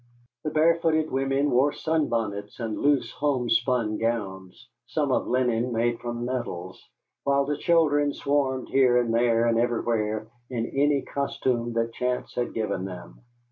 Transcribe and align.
The 0.43 0.49
barefooted 0.49 1.11
women 1.11 1.51
wore 1.51 1.71
sunbonnets 1.71 2.59
and 2.59 2.79
loose 2.81 3.11
homespun 3.11 3.99
gowns, 3.99 4.67
some 4.87 5.11
of 5.11 5.27
linen 5.27 5.71
made 5.71 5.99
from 5.99 6.25
nettles, 6.25 6.89
while 7.23 7.45
the 7.45 7.55
children 7.55 8.11
swarmed 8.11 8.69
here 8.69 8.97
and 8.97 9.13
there 9.13 9.45
and 9.45 9.59
everywhere 9.59 10.25
in 10.49 10.65
any 10.65 11.03
costume 11.03 11.73
that 11.73 11.93
chance 11.93 12.33
had 12.33 12.55
given 12.55 12.83
them. 12.85 13.19